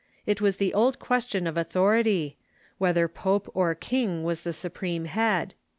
[0.25, 2.35] It was the old question of authority—
[2.79, 5.53] whether pope or king was the supreme head.